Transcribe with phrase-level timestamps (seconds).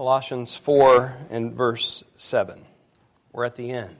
[0.00, 2.64] Colossians 4 and verse 7.
[3.32, 3.98] We're at the end.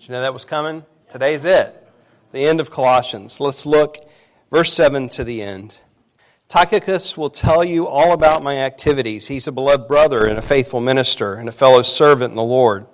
[0.00, 0.84] Did you know that was coming?
[1.08, 1.88] Today's it.
[2.32, 3.38] The end of Colossians.
[3.38, 3.98] Let's look
[4.50, 5.76] verse 7 to the end.
[6.48, 9.28] Tychicus will tell you all about my activities.
[9.28, 12.86] He's a beloved brother and a faithful minister and a fellow servant in the Lord.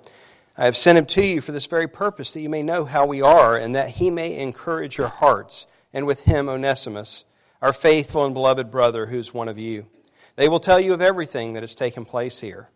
[0.55, 3.07] I have sent him to you for this very purpose, that you may know how
[3.07, 7.25] we are, and that he may encourage your hearts, and with him Onesimus,
[7.59, 9.87] our faithful and beloved brother, who's one of you.
[10.39, 12.69] They will tell you of everything that has taken place here.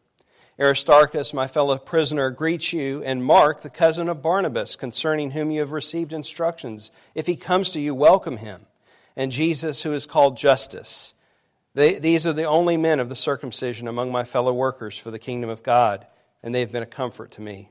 [0.60, 5.62] Aristarchus, my fellow prisoner, greets you, and Mark, the cousin of Barnabas, concerning whom you
[5.62, 6.92] have received instructions.
[7.16, 8.66] If he comes to you, welcome him.
[9.16, 11.14] And Jesus, who is called Justus.
[11.74, 15.18] They, these are the only men of the circumcision among my fellow workers for the
[15.18, 16.06] kingdom of God,
[16.44, 17.70] and they have been a comfort to me.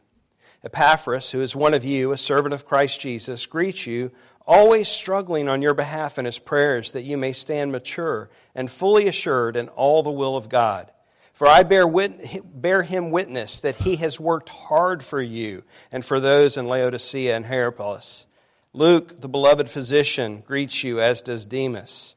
[0.64, 4.10] Epaphras, who is one of you, a servant of Christ Jesus, greets you,
[4.46, 9.08] always struggling on your behalf in his prayers that you may stand mature and fully
[9.08, 10.90] assured in all the will of God.
[11.32, 16.04] For I bear, wit- bear him witness that he has worked hard for you and
[16.04, 18.26] for those in Laodicea and Hierapolis.
[18.74, 22.14] Luke, the beloved physician, greets you, as does Demas.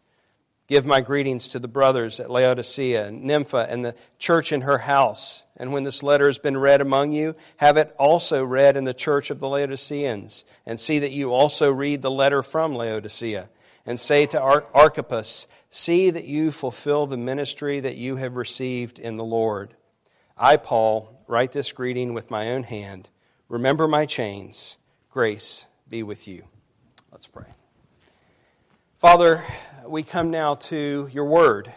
[0.67, 5.44] Give my greetings to the brothers at Laodicea, Nympha, and the church in her house.
[5.57, 8.93] And when this letter has been read among you, have it also read in the
[8.93, 10.43] church of the Laodiceans.
[10.65, 13.49] And see that you also read the letter from Laodicea.
[13.85, 19.17] And say to Archippus, See that you fulfill the ministry that you have received in
[19.17, 19.73] the Lord.
[20.37, 23.09] I, Paul, write this greeting with my own hand.
[23.49, 24.77] Remember my chains.
[25.09, 26.45] Grace be with you.
[27.11, 27.45] Let's pray.
[28.99, 29.43] Father,
[29.85, 31.71] we come now to your word.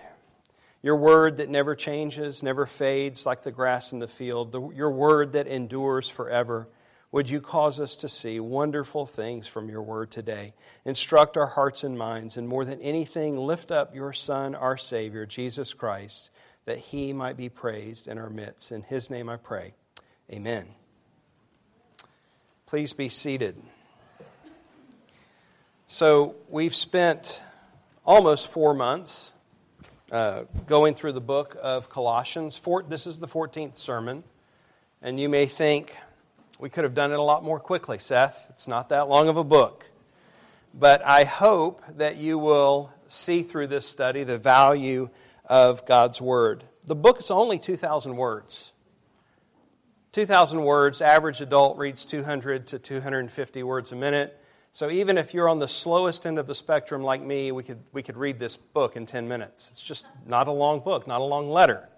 [0.83, 4.53] Your word that never changes, never fades like the grass in the field.
[4.53, 6.69] The, your word that endures forever.
[7.11, 10.53] Would you cause us to see wonderful things from your word today?
[10.85, 15.25] Instruct our hearts and minds, and more than anything, lift up your Son, our Savior,
[15.25, 16.31] Jesus Christ,
[16.67, 18.73] that he might be praised in our midst.
[18.73, 19.73] In his name I pray.
[20.31, 20.67] Amen.
[22.67, 23.57] Please be seated.
[25.87, 27.41] So, we've spent
[28.05, 29.33] almost four months
[30.11, 32.57] uh, going through the book of Colossians.
[32.57, 34.25] Four, this is the 14th sermon.
[35.03, 35.95] And you may think,
[36.59, 38.47] we could have done it a lot more quickly, Seth.
[38.51, 39.89] It's not that long of a book.
[40.75, 45.11] But I hope that you will see through this study the value
[45.45, 46.65] of God's Word.
[46.87, 48.73] The book is only 2,000 words.
[50.13, 54.39] 2,000 words, average adult reads 200 to 250 words a minute.
[54.79, 57.81] So even if you're on the slowest end of the spectrum like me, we could,
[57.93, 59.71] we could read this book in 10 minutes.
[59.73, 61.89] It's just not a long book, not a long letter.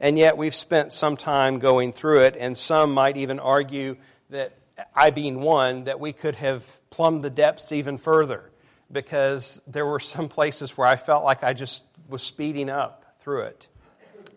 [0.00, 3.98] And yet we've spent some time going through it, and some might even argue
[4.30, 4.54] that,
[4.96, 8.50] I being one, that we could have plumbed the depths even further
[8.90, 13.42] because there were some places where I felt like I just was speeding up through
[13.42, 13.68] it.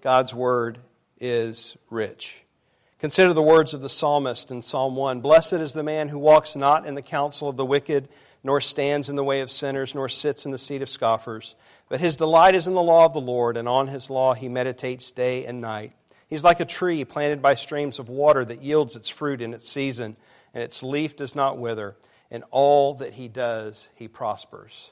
[0.02, 0.80] God's Word
[1.18, 2.44] is rich.
[3.00, 6.56] Consider the words of the psalmist in Psalm 1 Blessed is the man who walks
[6.56, 8.10] not in the counsel of the wicked,
[8.44, 11.54] nor stands in the way of sinners, nor sits in the seat of scoffers.
[11.90, 14.50] But his delight is in the law of the Lord, and on his law he
[14.50, 15.94] meditates day and night.
[16.28, 19.70] He's like a tree planted by streams of water that yields its fruit in its
[19.70, 20.18] season,
[20.56, 21.96] and its leaf does not wither.
[22.32, 24.92] In all that he does, he prospers.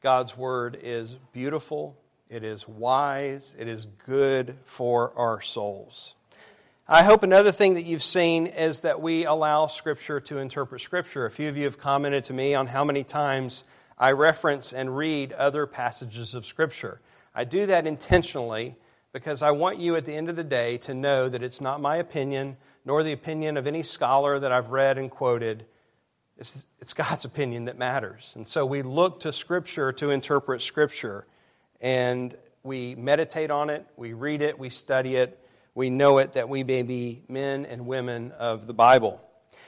[0.00, 1.98] God's word is beautiful,
[2.30, 6.14] it is wise, it is good for our souls.
[6.86, 11.24] I hope another thing that you've seen is that we allow Scripture to interpret Scripture.
[11.24, 13.64] A few of you have commented to me on how many times
[13.98, 17.00] I reference and read other passages of Scripture.
[17.34, 18.76] I do that intentionally
[19.14, 21.80] because I want you at the end of the day to know that it's not
[21.80, 25.64] my opinion nor the opinion of any scholar that I've read and quoted.
[26.36, 28.34] It's, it's God's opinion that matters.
[28.36, 31.24] And so we look to Scripture to interpret Scripture.
[31.80, 35.40] And we meditate on it, we read it, we study it
[35.74, 39.20] we know it that we may be men and women of the Bible.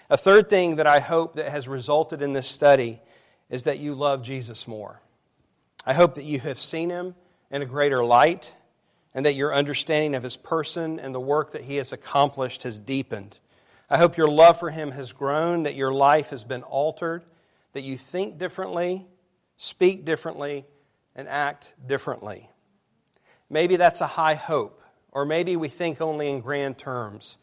[0.09, 3.01] A third thing that I hope that has resulted in this study
[3.51, 5.01] is that you love Jesus more.
[5.85, 7.15] I hope that you have seen him
[7.51, 8.55] in a greater light
[9.15, 12.79] and that your understanding of his person and the work that he has accomplished has
[12.79, 13.39] deepened.
[13.89, 17.25] I hope your love for him has grown, that your life has been altered,
[17.73, 19.07] that you think differently,
[19.57, 20.67] speak differently,
[21.15, 22.49] and act differently.
[23.49, 24.83] Maybe that's a high hope.
[25.17, 27.39] Or maybe we think only in grand terms.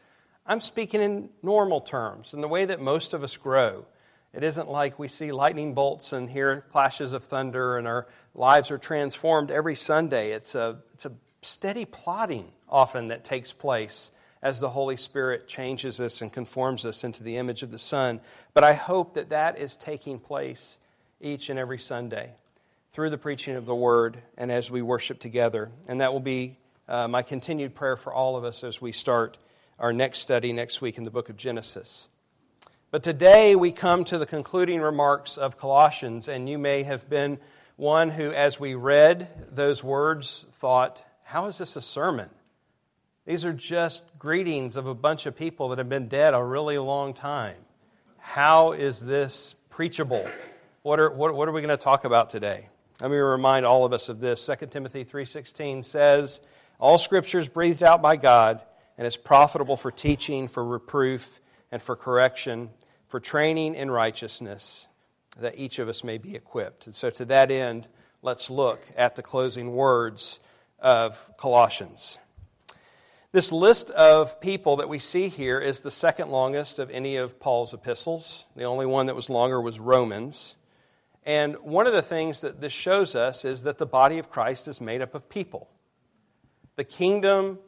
[0.46, 3.88] I'm speaking in normal terms, in the way that most of us grow.
[4.32, 8.06] It isn't like we see lightning bolts and hear clashes of thunder and our
[8.36, 10.34] lives are transformed every Sunday.
[10.34, 14.12] It's a, it's a steady plotting often that takes place
[14.44, 18.22] as the Holy Spirit changes us and conforms us into the image of the Son.
[18.54, 20.78] But I hope that that is taking place
[21.20, 22.34] each and every Sunday
[22.92, 25.72] through the preaching of the Word and as we worship together.
[25.88, 29.38] And that will be uh, my continued prayer for all of us as we start
[29.80, 32.08] our next study next week in the book of Genesis.
[32.92, 37.40] But today we come to the concluding remarks of Colossians, and you may have been
[37.76, 42.30] one who, as we read those words, thought, How is this a sermon?
[43.26, 46.78] These are just greetings of a bunch of people that have been dead a really
[46.78, 47.56] long time.
[48.20, 50.30] How is this preachable?
[50.82, 52.68] What are, what, what are we going to talk about today?
[53.02, 54.46] Let me remind all of us of this.
[54.46, 56.42] 2 Timothy 3.16 says,
[56.84, 58.60] All Scripture is breathed out by God
[58.98, 61.40] and is profitable for teaching, for reproof,
[61.72, 62.72] and for correction,
[63.08, 64.90] for training in righteousness,
[65.40, 66.86] that each of us may be equipped.
[66.86, 67.88] And so to that end,
[68.22, 70.42] let's look at the closing words
[70.78, 72.18] of Colossians.
[73.32, 77.40] This list of people that we see here is the second longest of any of
[77.40, 78.46] Paul's epistles.
[78.58, 80.58] The only one that was longer was Romans.
[81.26, 84.68] And one of the things that this shows us is that the body of Christ
[84.68, 85.70] is made up of people.
[86.76, 87.60] The kingdom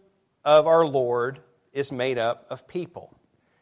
[0.44, 1.40] of our Lord
[1.74, 3.16] is made up of people.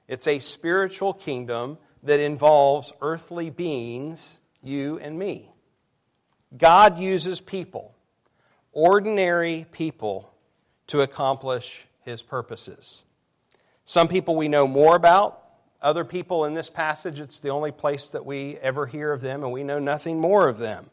[0.07, 5.51] It's a spiritual kingdom that involves earthly beings, you and me.
[6.55, 7.95] God uses people,
[8.71, 10.33] ordinary people,
[10.87, 13.03] to accomplish his purposes.
[13.85, 15.39] Some people we know more about.
[15.81, 19.43] Other people in this passage, it's the only place that we ever hear of them,
[19.43, 20.89] and we know nothing more of them.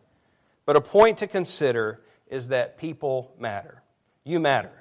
[0.67, 3.80] But a point to consider is that people matter.
[4.25, 4.73] You matter.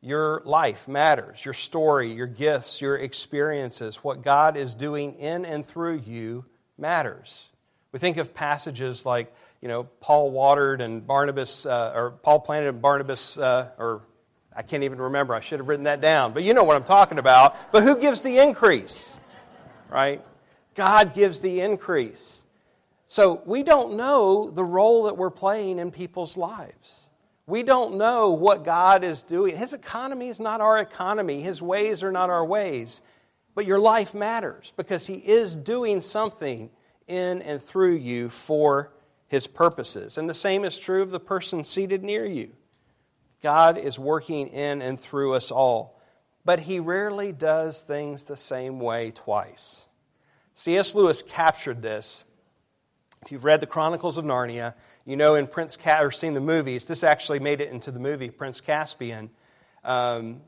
[0.00, 1.44] Your life matters.
[1.44, 6.44] Your story, your gifts, your experiences, what God is doing in and through you
[6.78, 7.48] matters.
[7.92, 12.68] We think of passages like, you know, Paul watered and Barnabas, uh, or Paul planted
[12.68, 14.02] and Barnabas, uh, or
[14.54, 15.34] I can't even remember.
[15.34, 16.32] I should have written that down.
[16.32, 17.56] But you know what I'm talking about.
[17.72, 19.18] But who gives the increase?
[19.90, 20.22] Right?
[20.74, 22.44] God gives the increase.
[23.08, 27.06] So we don't know the role that we're playing in people's lives.
[27.46, 29.56] We don't know what God is doing.
[29.56, 33.02] His economy is not our economy, His ways are not our ways.
[33.54, 36.70] But your life matters because He is doing something
[37.06, 38.92] in and through you for
[39.28, 40.18] His purposes.
[40.18, 42.52] And the same is true of the person seated near you.
[43.42, 46.00] God is working in and through us all,
[46.44, 49.86] but he rarely does things the same way twice.
[50.54, 50.94] C.S.
[50.94, 52.24] Lewis captured this.
[53.22, 54.74] If you've read the Chronicles of Narnia,
[55.06, 58.00] you know in Prince Ca- or seen the movies, this actually made it into the
[58.00, 59.30] movie Prince Caspian.
[59.84, 60.42] Um,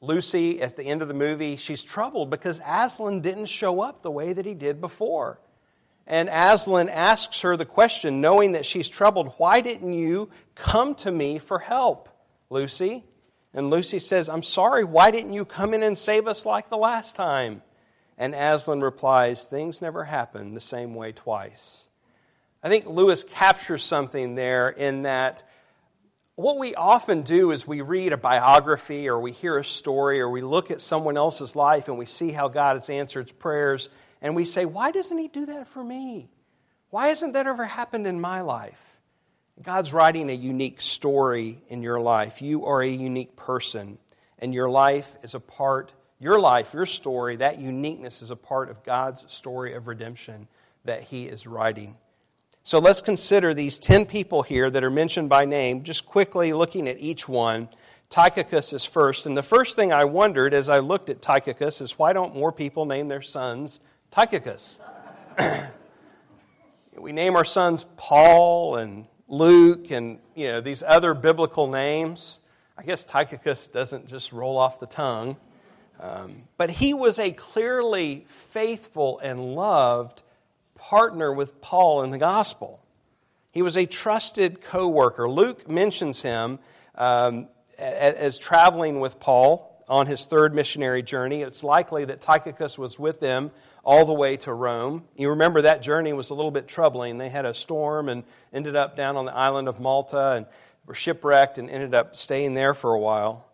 [0.00, 4.10] Lucy, at the end of the movie, she's troubled because Aslan didn't show up the
[4.10, 5.38] way that he did before.
[6.06, 11.12] And Aslan asks her the question, knowing that she's troubled, Why didn't you come to
[11.12, 12.08] me for help?
[12.48, 13.04] Lucy.
[13.52, 16.76] And Lucy says, I'm sorry, why didn't you come in and save us like the
[16.76, 17.62] last time?
[18.16, 21.87] And Aslan replies, Things never happen the same way twice.
[22.62, 25.44] I think Lewis captures something there in that
[26.34, 30.28] what we often do is we read a biography or we hear a story or
[30.28, 33.88] we look at someone else's life and we see how God has answered prayers
[34.20, 36.30] and we say, Why doesn't He do that for me?
[36.90, 38.96] Why hasn't that ever happened in my life?
[39.62, 42.40] God's writing a unique story in your life.
[42.40, 43.98] You are a unique person,
[44.38, 48.70] and your life is a part, your life, your story, that uniqueness is a part
[48.70, 50.46] of God's story of redemption
[50.84, 51.96] that He is writing.
[52.68, 56.86] So let's consider these 10 people here that are mentioned by name, just quickly looking
[56.86, 57.70] at each one.
[58.10, 61.98] Tychicus is first, and the first thing I wondered as I looked at Tychicus is
[61.98, 64.80] why don't more people name their sons Tychicus?
[66.98, 72.38] we name our sons Paul and Luke and you know these other biblical names.
[72.76, 75.38] I guess Tychicus doesn't just roll off the tongue.
[75.98, 80.20] Um, but he was a clearly faithful and loved
[80.78, 82.80] partner with Paul in the gospel.
[83.52, 85.28] He was a trusted co worker.
[85.28, 86.58] Luke mentions him
[86.94, 91.42] um, as, as traveling with Paul on his third missionary journey.
[91.42, 93.50] It's likely that Tychicus was with them
[93.84, 95.04] all the way to Rome.
[95.16, 97.18] You remember that journey was a little bit troubling.
[97.18, 100.46] They had a storm and ended up down on the island of Malta and
[100.86, 103.47] were shipwrecked and ended up staying there for a while.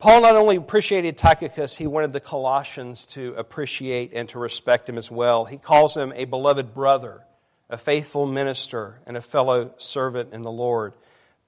[0.00, 4.96] Paul not only appreciated Tychicus, he wanted the Colossians to appreciate and to respect him
[4.96, 5.44] as well.
[5.44, 7.20] He calls him a beloved brother,
[7.68, 10.94] a faithful minister, and a fellow servant in the Lord.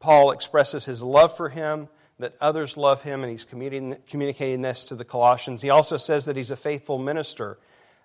[0.01, 4.97] Paul expresses his love for him that others love him, and he's communicating this to
[4.97, 5.63] the Colossians.
[5.63, 7.59] He also says that he's a faithful minister.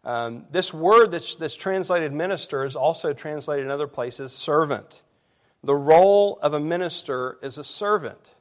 [0.06, 5.02] Um, this word that's, that's translated minister is also translated in other places servant.
[5.62, 8.34] The role of a minister is a servant.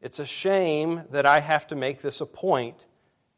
[0.00, 2.86] It's a shame that I have to make this a point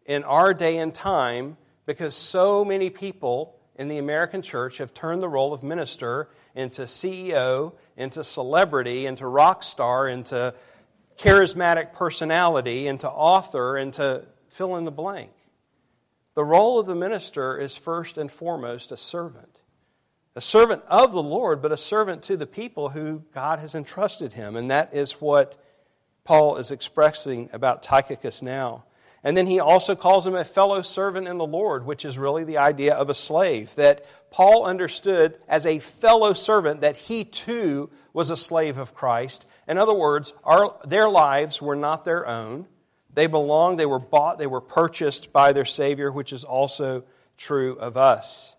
[0.07, 5.23] in our day and time because so many people in the American church have turned
[5.23, 10.55] the role of minister into CEO, into celebrity, into rock star, into
[11.19, 15.33] charismatic personality and to author and to fill in the blank.
[16.35, 19.61] The role of the minister is first and foremost a servant.
[20.35, 24.33] A servant of the Lord, but a servant to the people who God has entrusted
[24.33, 24.57] him.
[24.57, 25.63] And that is what
[26.25, 28.85] Paul is expressing about Tychicus now.
[29.25, 32.43] And then he also calls him a fellow servant in the Lord, which is really
[32.43, 33.75] the idea of a slave.
[33.77, 39.47] That Paul understood as a fellow servant that he too was a slave of Christ.
[39.69, 42.67] In other words, our, their lives were not their own.
[43.15, 47.05] They belonged, they were bought, they were purchased by their Savior, which is also
[47.37, 48.57] true of us.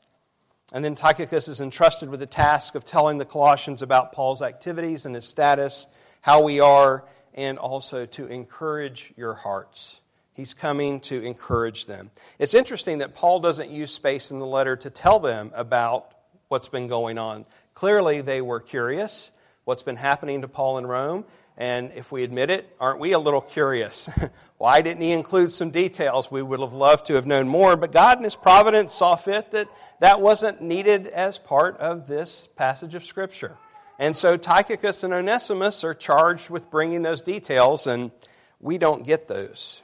[0.72, 5.05] And then Tychicus is entrusted with the task of telling the Colossians about Paul's activities
[5.05, 5.88] and his status,
[6.22, 7.03] how we are,
[7.34, 10.00] and also to encourage your hearts.
[10.34, 12.10] He's coming to encourage them.
[12.40, 16.12] It's interesting that Paul doesn't use space in the letter to tell them about
[16.48, 17.46] what's been going on.
[17.75, 19.32] Clearly, they were curious
[19.66, 21.25] what's been happening to Paul in Rome,
[21.58, 24.10] and if we admit it, aren't we a little curious?
[24.58, 26.32] Why didn't he include some details?
[26.32, 29.52] We would have loved to have known more, but God in his providence saw fit
[29.52, 29.68] that
[30.00, 33.58] that wasn't needed as part of this passage of Scripture.
[34.00, 38.12] And so Tychicus and Onesimus are charged with bringing those details, and
[38.60, 39.84] we don't get those.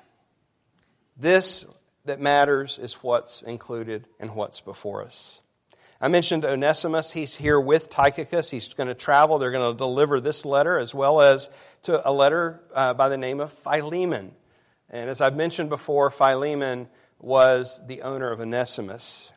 [1.17, 1.65] This
[2.05, 5.41] that matters is what's included and what's before us.
[6.01, 7.11] I mentioned Onesimus.
[7.11, 8.49] He's here with Tychicus.
[8.49, 9.37] He's going to travel.
[9.37, 11.49] They're going to deliver this letter as well as
[11.83, 14.31] to a letter uh, by the name of Philemon.
[14.89, 16.87] And as I've mentioned before, Philemon
[17.19, 19.31] was the owner of Onesimus.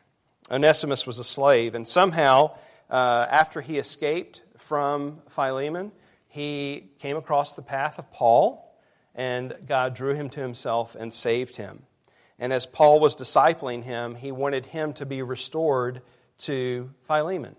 [0.49, 2.55] Onesimus was a slave, and somehow,
[2.89, 5.91] uh, after he escaped from Philemon,
[6.27, 8.73] he came across the path of Paul,
[9.13, 11.83] and God drew him to himself and saved him.
[12.39, 16.01] And as Paul was discipling him, he wanted him to be restored
[16.39, 17.55] to Philemon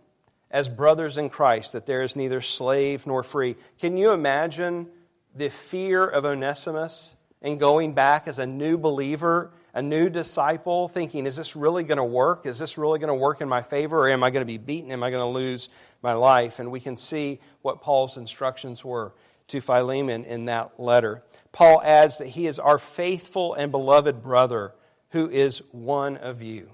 [0.50, 3.56] as brothers in Christ, that there is neither slave nor free.
[3.80, 4.88] Can you imagine
[5.34, 11.26] the fear of Onesimus and going back as a new believer, a new disciple, thinking,
[11.26, 12.46] is this really going to work?
[12.46, 13.98] Is this really going to work in my favor?
[13.98, 14.92] Or am I going to be beaten?
[14.92, 15.68] Am I going to lose
[16.00, 16.60] my life?
[16.60, 19.12] And we can see what Paul's instructions were
[19.48, 21.22] to Philemon in that letter.
[21.52, 24.72] Paul adds that he is our faithful and beloved brother
[25.10, 26.70] who is one of you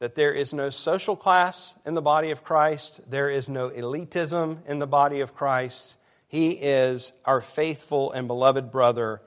[0.00, 4.66] that there is no social class in the body of Christ, there is no elitism
[4.66, 5.96] in the body of Christ.
[6.26, 9.20] He is our faithful and beloved brother,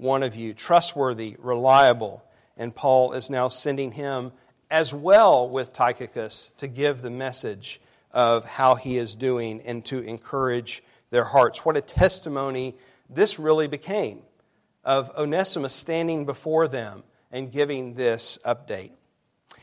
[0.00, 2.24] one of you, trustworthy, reliable.
[2.56, 4.32] And Paul is now sending him
[4.70, 7.80] as well with Tychicus to give the message
[8.12, 11.64] of how he is doing and to encourage their hearts.
[11.64, 12.76] What a testimony
[13.08, 14.22] this really became
[14.84, 18.92] of Onesimus standing before them and giving this update.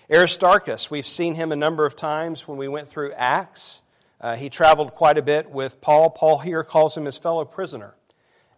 [0.10, 3.82] Aristarchus, we've seen him a number of times when we went through Acts.
[4.22, 6.10] Uh, he traveled quite a bit with Paul.
[6.10, 7.97] Paul here calls him his fellow prisoner.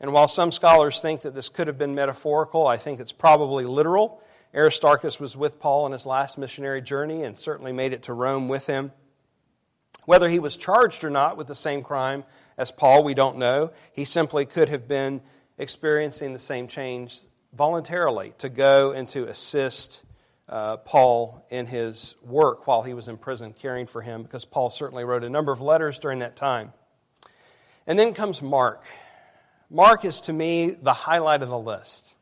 [0.02, 3.66] And while some scholars think that this could have been metaphorical, I think it's probably
[3.66, 4.22] literal.
[4.56, 8.48] Aristarchus was with Paul on his last missionary journey and certainly made it to Rome
[8.48, 8.92] with him.
[10.06, 12.24] Whether he was charged or not with the same crime
[12.58, 13.72] as Paul, we don't know.
[13.94, 15.22] He simply could have been
[15.58, 17.20] experiencing the same change
[17.54, 20.04] voluntarily to go and to assist
[20.48, 24.72] uh, Paul in his work while he was in prison, caring for him, because Paul
[24.72, 26.74] certainly wrote a number of letters during that time.
[27.86, 28.84] And then comes Mark.
[29.70, 32.16] Mark is to me the highlight of the list.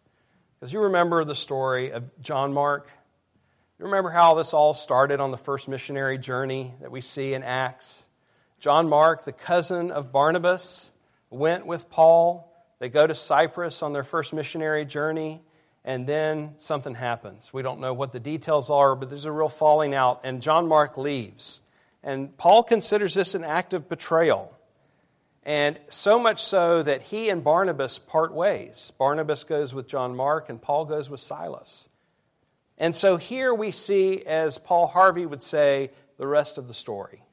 [0.60, 2.90] Because you remember the story of John Mark.
[3.80, 7.44] You remember how this all started on the first missionary journey that we see in
[7.44, 8.04] Acts?
[8.60, 10.92] John Mark, the cousin of Barnabas,
[11.30, 12.52] went with Paul.
[12.80, 15.42] They go to Cyprus on their first missionary journey
[15.88, 17.54] and then something happens.
[17.54, 20.68] We don't know what the details are, but there's a real falling out, and John
[20.68, 21.62] Mark leaves.
[22.04, 24.54] And Paul considers this an act of betrayal.
[25.48, 28.92] And so much so that he and Barnabas part ways.
[29.00, 31.88] Barnabas goes with John Mark, and Paul goes with Silas.
[32.78, 37.24] And so here we see, as Paul Harvey would say, the rest of the story.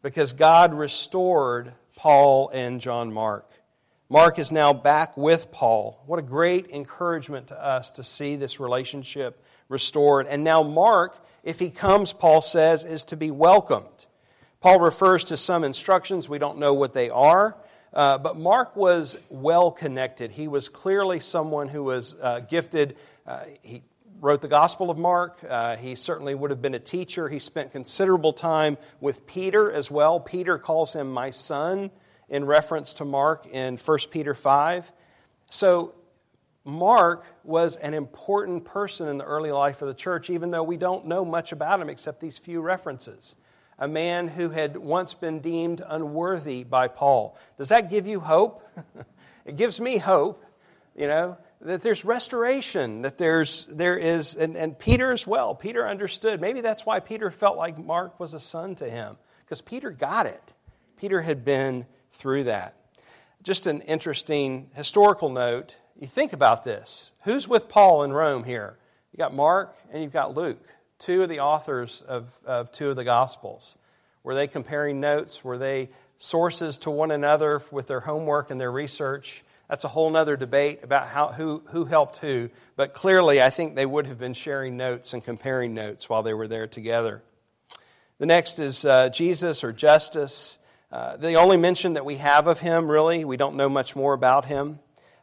[0.00, 3.50] Because God restored Paul and John Mark.
[4.08, 6.02] Mark is now back with Paul.
[6.06, 10.26] What a great encouragement to us to see this relationship restored.
[10.26, 14.06] And now, Mark, if he comes, Paul says, is to be welcomed.
[14.60, 16.28] Paul refers to some instructions.
[16.28, 17.56] We don't know what they are.
[17.92, 20.30] Uh, but Mark was well connected.
[20.30, 22.96] He was clearly someone who was uh, gifted.
[23.26, 23.82] Uh, he
[24.20, 25.38] wrote the Gospel of Mark.
[25.48, 27.28] Uh, he certainly would have been a teacher.
[27.28, 30.20] He spent considerable time with Peter as well.
[30.20, 31.90] Peter calls him my son
[32.28, 34.92] in reference to Mark in 1 Peter 5.
[35.48, 35.94] So,
[36.64, 40.76] Mark was an important person in the early life of the church, even though we
[40.76, 43.34] don't know much about him except these few references.
[43.80, 47.36] A man who had once been deemed unworthy by Paul.
[47.56, 48.62] Does that give you hope?
[49.46, 50.44] it gives me hope,
[50.94, 55.54] you know, that there's restoration, that there's, there is, and, and Peter as well.
[55.54, 56.40] Peter understood.
[56.40, 60.26] Maybe that's why Peter felt like Mark was a son to him, because Peter got
[60.26, 60.54] it.
[60.98, 62.76] Peter had been through that.
[63.42, 65.76] Just an interesting historical note.
[65.98, 67.12] You think about this.
[67.22, 68.76] Who's with Paul in Rome here?
[69.12, 70.66] You got Mark and you've got Luke,
[71.00, 73.76] two of the authors of, of two of the Gospels.
[74.22, 75.42] Were they comparing notes?
[75.42, 75.88] Were they
[76.18, 79.42] sources to one another with their homework and their research?
[79.68, 83.74] That's a whole other debate about how, who, who helped who, but clearly I think
[83.74, 87.22] they would have been sharing notes and comparing notes while they were there together.
[88.18, 90.58] The next is uh, Jesus or Justus.
[90.92, 94.12] Uh, the only mention that we have of him, really, we don't know much more
[94.12, 94.80] about him.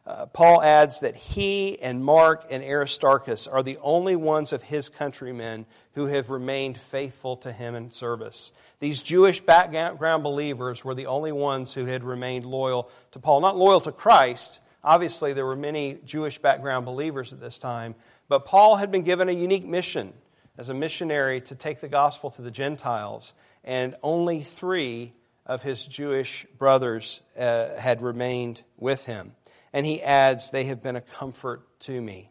[0.08, 4.88] Uh, Paul adds that he and Mark and Aristarchus are the only ones of his
[4.88, 8.50] countrymen who have remained faithful to him in service.
[8.80, 13.42] These Jewish background believers were the only ones who had remained loyal to Paul.
[13.42, 14.60] Not loyal to Christ.
[14.82, 17.94] Obviously, there were many Jewish background believers at this time,
[18.30, 20.14] but Paul had been given a unique mission
[20.56, 25.12] as a missionary to take the gospel to the Gentiles, and only three
[25.44, 29.32] of his Jewish brothers uh, had remained with him.
[29.72, 32.30] And he adds, They have been a comfort to me.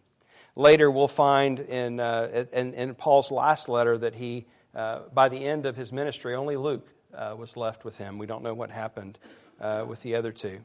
[0.56, 5.46] Later, we'll find in, uh, in, in, Paul's last letter that he, uh, by the
[5.46, 8.18] end of his ministry, only Luke uh, was left with him.
[8.18, 9.20] We don't know what happened
[9.62, 10.62] uh, with the other two.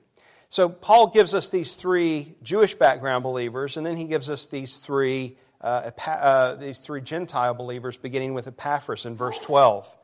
[0.48, 4.78] So, Paul gives us these three Jewish background believers, and then he gives us these
[4.78, 9.94] three, uh, uh, these three Gentile believers, beginning with Epaphras in verse 12.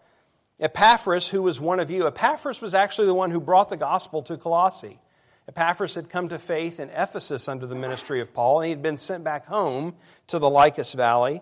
[0.60, 4.22] Epaphras, who was one of you, Epaphras was actually the one who brought the gospel
[4.22, 4.98] to Colossae.
[5.48, 8.82] Epaphras had come to faith in Ephesus under the ministry of Paul, and he had
[8.82, 9.94] been sent back home
[10.26, 11.40] to the Lycus Valley.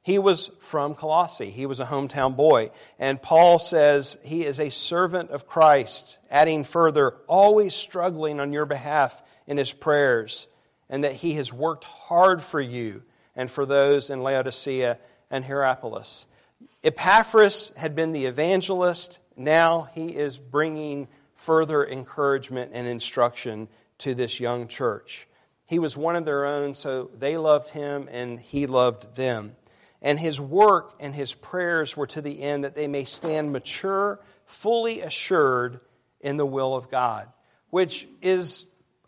[0.00, 1.50] He was from Colossae.
[1.50, 2.70] He was a hometown boy.
[2.98, 8.64] And Paul says he is a servant of Christ, adding further, always struggling on your
[8.64, 10.48] behalf in his prayers,
[10.88, 13.02] and that he has worked hard for you
[13.36, 14.98] and for those in Laodicea
[15.30, 16.26] and Hierapolis.
[16.82, 19.20] Epaphras had been the evangelist.
[19.36, 21.06] Now he is bringing
[21.42, 25.26] further encouragement and instruction to this young church.
[25.66, 29.56] He was one of their own, so they loved him and he loved them.
[30.00, 34.20] And his work and his prayers were to the end that they may stand mature,
[34.44, 35.80] fully assured
[36.20, 37.28] in the will of God,
[37.70, 38.64] which is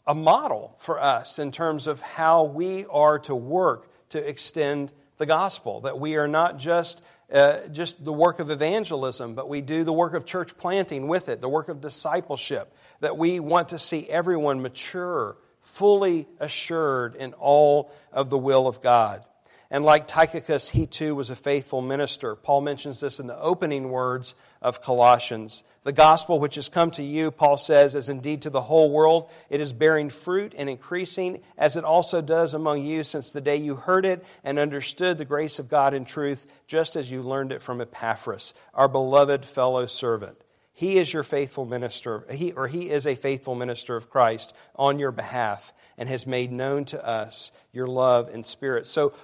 [0.07, 5.27] a model for us in terms of how we are to work to extend the
[5.27, 5.83] gospel.
[5.83, 7.01] That we are not just
[7.35, 11.29] uh, just the work of evangelism, but we do the work of church planting with
[11.29, 17.33] it, the work of discipleship, that we want to see everyone mature, fully assured in
[17.35, 19.25] all of the will of God.
[19.71, 22.37] And like Tychicus, he too was a faithful minister.
[22.37, 25.65] Paul mentions this in the opening words of Colossians.
[25.83, 29.31] The gospel which has come to you, Paul says, is indeed to the whole world.
[29.51, 33.57] It is bearing fruit and increasing, as it also does among you since the day
[33.57, 37.53] you heard it and understood the grace of God in truth, just as you learned
[37.53, 40.37] it from Epaphras, our beloved fellow servant.
[40.73, 44.99] He is your faithful minister, he, or he is a faithful minister of Christ on
[44.99, 48.89] your behalf and has made known to us your love and spirit.
[48.89, 49.15] So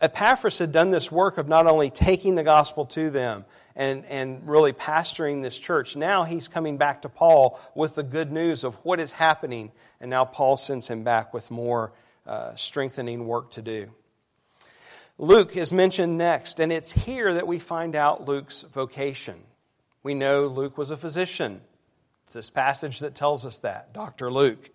[0.00, 3.44] Epaphras had done this work of not only taking the gospel to them
[3.76, 8.32] and, and really pastoring this church, now he's coming back to Paul with the good
[8.32, 9.72] news of what is happening.
[10.00, 11.92] And now Paul sends him back with more
[12.26, 13.90] uh, strengthening work to do.
[15.18, 19.34] Luke is mentioned next, and it's here that we find out Luke's vocation.
[20.02, 21.60] We know Luke was a physician.
[22.24, 24.32] It's this passage that tells us that, Dr.
[24.32, 24.70] Luke.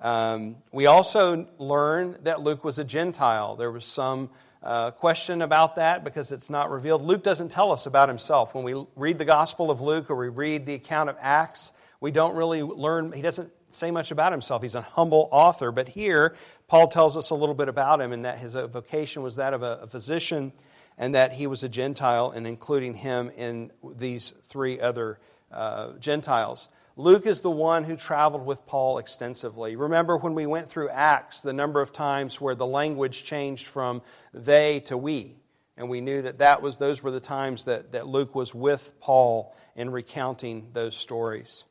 [0.00, 3.54] Um, we also learn that Luke was a Gentile.
[3.54, 4.30] There was some
[4.66, 7.00] uh, question about that because it's not revealed.
[7.00, 8.52] Luke doesn't tell us about himself.
[8.52, 12.10] When we read the Gospel of Luke or we read the account of Acts, we
[12.10, 14.62] don't really learn, he doesn't say much about himself.
[14.62, 15.70] He's a humble author.
[15.70, 16.34] But here,
[16.66, 19.62] Paul tells us a little bit about him and that his vocation was that of
[19.62, 20.52] a, a physician
[20.98, 25.20] and that he was a Gentile and including him in these three other
[25.52, 26.68] uh, Gentiles.
[26.98, 29.76] Luke is the one who traveled with Paul extensively.
[29.76, 34.00] Remember when we went through Acts, the number of times where the language changed from
[34.32, 35.36] they to we.
[35.76, 38.98] And we knew that, that was, those were the times that, that Luke was with
[38.98, 41.64] Paul in recounting those stories.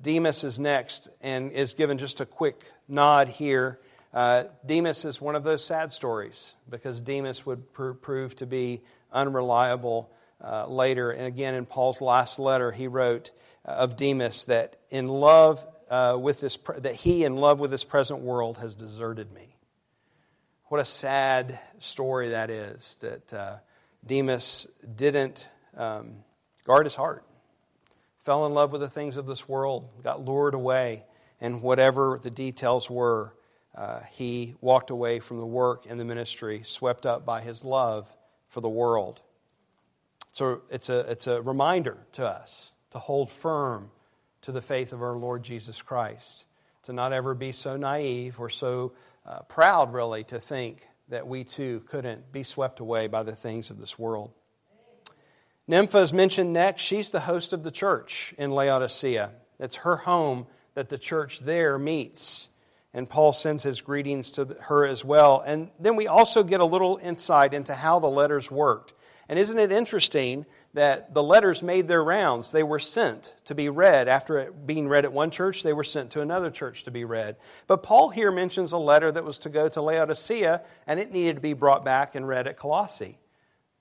[0.00, 3.80] Demas is next and is given just a quick nod here.
[4.14, 8.82] Uh, Demas is one of those sad stories because Demas would pr- prove to be
[9.12, 11.10] unreliable uh, later.
[11.10, 13.32] And again, in Paul's last letter, he wrote,
[13.66, 18.20] of Demas that in love uh, with this, that he in love with this present
[18.20, 19.56] world has deserted me.
[20.66, 23.56] What a sad story that is that uh,
[24.04, 26.24] Demas didn't um,
[26.64, 27.24] guard his heart,
[28.18, 31.04] fell in love with the things of this world, got lured away,
[31.40, 33.34] and whatever the details were,
[33.76, 38.12] uh, he walked away from the work and the ministry, swept up by his love
[38.48, 39.22] for the world.
[40.32, 43.90] So it's a, it's a reminder to us to hold firm
[44.40, 46.46] to the faith of our Lord Jesus Christ,
[46.84, 48.94] to not ever be so naive or so
[49.26, 53.68] uh, proud, really, to think that we too couldn't be swept away by the things
[53.68, 54.30] of this world.
[55.68, 56.80] Nympha is mentioned next.
[56.80, 59.32] She's the host of the church in Laodicea.
[59.60, 62.48] It's her home that the church there meets.
[62.94, 65.42] And Paul sends his greetings to her as well.
[65.44, 68.94] And then we also get a little insight into how the letters worked.
[69.28, 72.50] And isn't it interesting that the letters made their rounds?
[72.50, 74.08] They were sent to be read.
[74.08, 77.36] After being read at one church, they were sent to another church to be read.
[77.66, 81.36] But Paul here mentions a letter that was to go to Laodicea, and it needed
[81.36, 83.18] to be brought back and read at Colossae.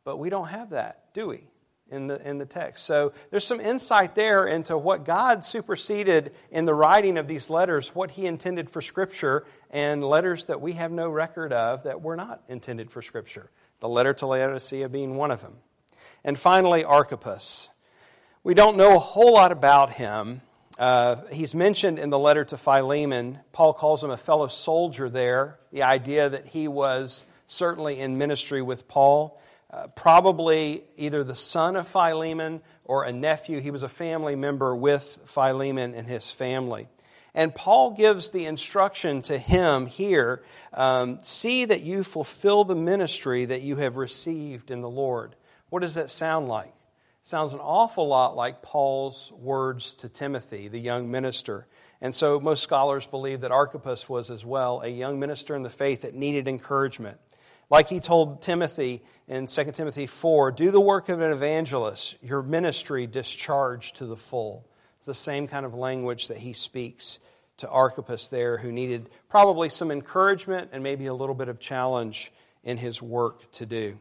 [0.05, 1.47] But we don't have that, do we?
[1.89, 2.85] in the, in the text.
[2.85, 7.93] So there's some insight there into what God superseded in the writing of these letters,
[7.93, 12.15] what He intended for Scripture, and letters that we have no record of that were
[12.15, 13.51] not intended for Scripture.
[13.81, 15.57] The letter to Laodicea being one of them.
[16.25, 17.69] And finally, Archippus.
[18.43, 20.41] We don't know a whole lot about him.
[20.79, 23.39] Uh, he's mentioned in the letter to Philemon.
[23.51, 28.63] Paul calls him a fellow soldier there, the idea that he was certainly in ministry
[28.63, 29.39] with Paul.
[29.69, 33.59] Uh, probably either the son of Philemon or a nephew.
[33.59, 36.87] He was a family member with Philemon and his family.
[37.35, 40.41] And Paul gives the instruction to him here
[40.73, 45.35] um, see that you fulfill the ministry that you have received in the Lord.
[45.69, 46.67] What does that sound like?
[46.67, 51.67] It sounds an awful lot like Paul's words to Timothy, the young minister.
[52.01, 55.69] And so most scholars believe that Archippus was as well a young minister in the
[55.69, 57.19] faith that needed encouragement.
[57.69, 62.43] Like he told Timothy in 2 Timothy 4 do the work of an evangelist, your
[62.43, 64.67] ministry discharged to the full.
[64.97, 67.19] It's the same kind of language that he speaks
[67.57, 72.31] to Archippus there, who needed probably some encouragement and maybe a little bit of challenge
[72.63, 73.99] in his work to do.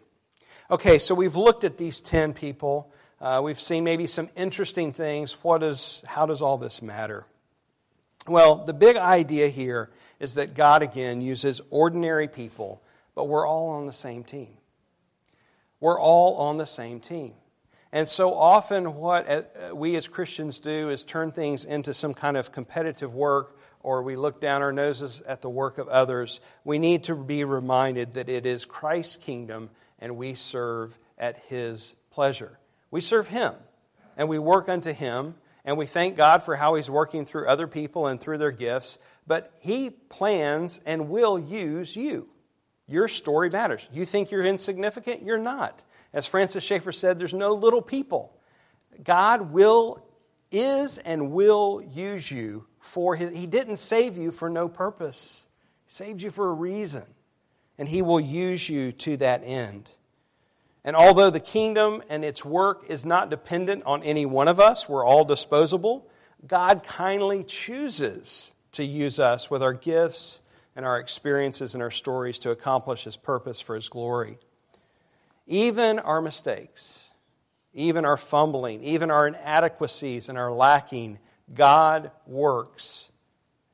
[0.71, 2.93] Okay, so we've looked at these 10 people.
[3.21, 5.33] Uh, we've seen maybe some interesting things.
[5.43, 7.25] What is, how does all this matter?
[8.27, 12.83] Well, the big idea here is that God again uses ordinary people
[13.15, 14.49] but we're all on the same team.
[15.81, 17.35] We're all on the same team.
[17.93, 22.37] And so often, what uh, we as Christians do is turn things into some kind
[22.37, 26.41] of competitive work, or we look down our noses at the work of others.
[26.65, 31.95] We need to be reminded that it is Christ's kingdom and we serve at His
[32.11, 32.59] pleasure.
[32.91, 33.55] We serve Him
[34.17, 37.67] and we work unto Him, and we thank God for how He's working through other
[37.67, 42.29] people and through their gifts, but He plans and will use you.
[42.87, 43.89] Your story matters.
[43.93, 45.23] You think you're insignificant?
[45.23, 45.83] You're not.
[46.13, 48.37] As Francis Schaeffer said, there's no little people.
[49.03, 50.07] God will,
[50.53, 53.37] is, and will use you for his.
[53.37, 55.47] He didn't save you for no purpose,
[55.87, 57.05] He saved you for a reason.
[57.79, 59.91] And He will use you to that end.
[60.85, 64.89] And although the kingdom and its work is not dependent on any one of us,
[64.89, 66.07] we're all disposable,
[66.47, 70.43] God kindly chooses to use us with our gifts
[70.77, 74.39] and our experiences and our stories to accomplish His purpose for His glory.
[75.47, 77.11] Even our mistakes,
[77.73, 81.19] even our fumbling, even our inadequacies and our lacking,
[81.53, 83.11] God works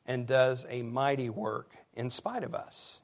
[0.06, 2.99] and does a mighty work in spite of us.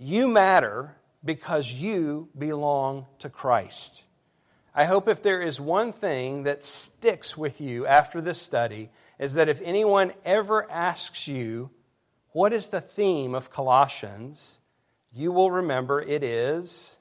[0.00, 4.04] You matter because you belong to Christ.
[4.72, 9.34] I hope if there is one thing that sticks with you after this study, is
[9.34, 11.70] that if anyone ever asks you
[12.30, 14.60] what is the theme of Colossians?
[15.12, 16.98] You will remember it is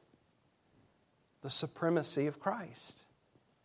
[1.44, 3.04] the supremacy of Christ.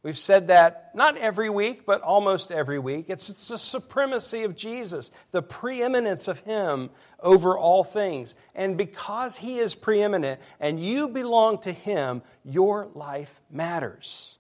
[0.03, 3.07] We've said that not every week, but almost every week.
[3.09, 8.35] It's, it's the supremacy of Jesus, the preeminence of Him over all things.
[8.55, 14.37] And because He is preeminent and you belong to Him, your life matters.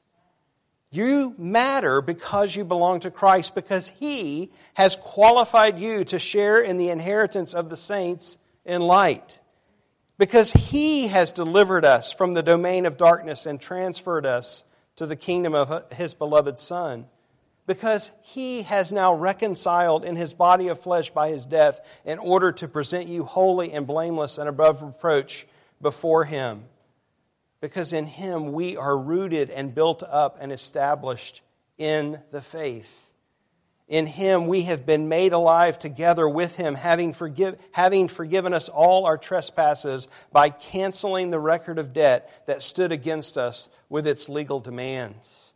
[0.91, 6.77] You matter because you belong to Christ, because He has qualified you to share in
[6.77, 9.39] the inheritance of the saints in light.
[10.19, 14.65] Because He has delivered us from the domain of darkness and transferred us
[14.97, 17.07] to the kingdom of His beloved Son.
[17.67, 22.53] Because He has now reconciled in His body of flesh by His death in order
[22.53, 25.47] to present you holy and blameless and above reproach
[25.81, 26.65] before Him
[27.63, 31.43] because in him we are rooted and built up and established
[31.79, 33.12] in the faith.
[33.93, 38.71] In him we have been made alive together with him, having, forgive, having forgiven us
[38.71, 44.31] all our trespasses by canceling the record of debt that stood against us with its
[44.31, 45.53] legal demands.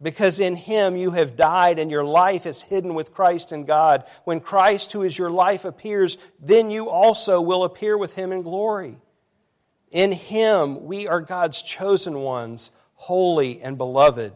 [0.00, 4.04] because in him you have died and your life is hidden with Christ in God.
[4.24, 8.42] When Christ, who is your life, appears, then you also will appear with him in
[8.42, 8.98] glory.
[9.90, 14.32] In him we are God's chosen ones, holy and beloved.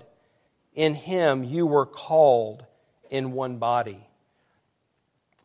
[0.74, 2.64] In him you were called
[3.10, 4.06] in one body.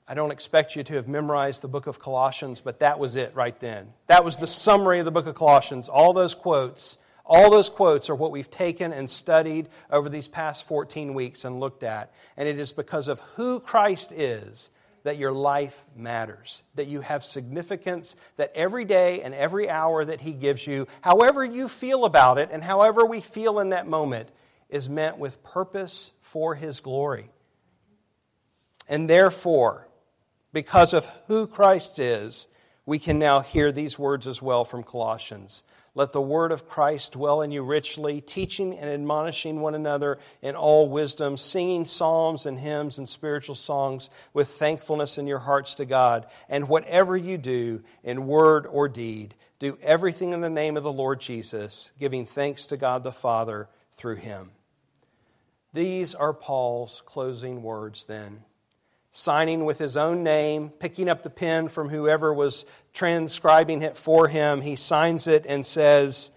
[0.07, 3.35] I don't expect you to have memorized the book of Colossians, but that was it
[3.35, 3.91] right then.
[4.07, 5.89] That was the summary of the book of Colossians.
[5.89, 10.67] All those quotes all those quotes are what we've taken and studied over these past
[10.67, 12.13] 14 weeks and looked at.
[12.37, 14.69] And it is because of who Christ is
[15.03, 20.21] that your life matters, that you have significance, that every day and every hour that
[20.21, 24.29] He gives you, however you feel about it and however we feel in that moment,
[24.69, 27.29] is meant with purpose for His glory.
[28.87, 29.87] And therefore,
[30.53, 32.47] because of who Christ is,
[32.85, 35.63] we can now hear these words as well from Colossians.
[35.95, 40.55] Let the word of Christ dwell in you richly, teaching and admonishing one another in
[40.55, 45.85] all wisdom, singing psalms and hymns and spiritual songs with thankfulness in your hearts to
[45.85, 46.27] God.
[46.49, 50.91] And whatever you do, in word or deed, do everything in the name of the
[50.91, 54.51] Lord Jesus, giving thanks to God the Father through him.
[55.73, 58.43] These are Paul's closing words then
[59.17, 64.27] signing with his own name, picking up the pen from whoever was transcribing it for
[64.27, 64.59] him.
[64.59, 66.31] He signs it and says,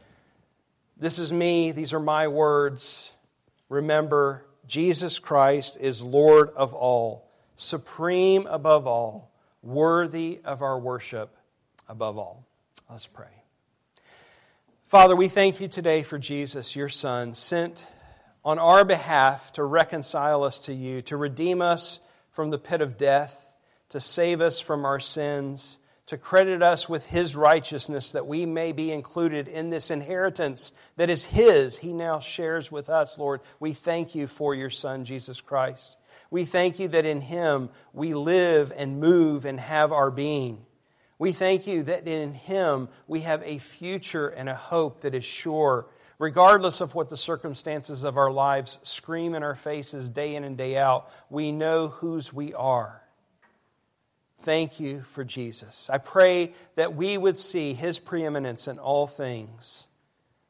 [0.96, 3.10] This is me, these are my words.
[3.68, 11.36] Remember, Jesus Christ is Lord of all, supreme above all, worthy of our worship
[11.88, 12.46] above all.
[12.88, 13.26] Let's pray.
[14.86, 17.84] Father, we thank you today for Jesus, your Son, sent
[18.44, 21.98] on our behalf to reconcile us to you, to redeem us
[22.38, 23.52] from the pit of death,
[23.88, 28.70] to save us from our sins, to credit us with His righteousness, that we may
[28.70, 33.40] be included in this inheritance that is His, He now shares with us, Lord.
[33.58, 35.96] We thank you for your Son, Jesus Christ.
[36.30, 40.64] We thank you that in Him we live and move and have our being.
[41.18, 45.24] We thank you that in Him we have a future and a hope that is
[45.24, 45.88] sure
[46.18, 50.56] Regardless of what the circumstances of our lives scream in our faces day in and
[50.56, 53.00] day out, we know whose we are.
[54.40, 55.88] Thank you for Jesus.
[55.90, 59.86] I pray that we would see his preeminence in all things,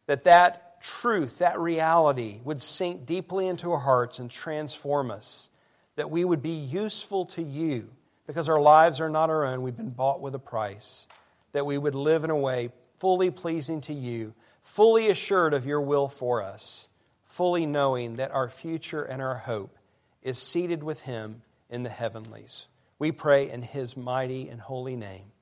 [0.07, 5.49] that that truth, that reality would sink deeply into our hearts and transform us,
[5.97, 7.91] that we would be useful to you
[8.27, 11.07] because our lives are not our own, we've been bought with a price,
[11.53, 14.35] that we would live in a way fully pleasing to you
[14.69, 16.89] fully assured of your will for us,
[17.25, 19.77] fully knowing that our future and our hope
[20.23, 22.67] is seated with Him in the heavenlies.
[22.99, 25.33] We pray in His mighty and holy name.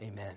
[0.00, 0.36] Amen.